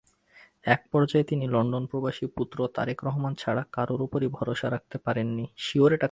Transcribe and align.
একপর্যায়ে 0.65 1.23
তিনি 1.23 1.45
লন্ডনপ্রবাসী 1.47 2.25
পুত্র 2.27 2.57
তারেক 2.67 2.99
রহমান 3.03 3.33
ছাড়া 3.35 3.63
কারও 3.71 3.95
ওপরই 3.97 4.27
ভরসা 4.27 4.67
রাখতে 4.69 4.97
পারেননি। 4.97 5.45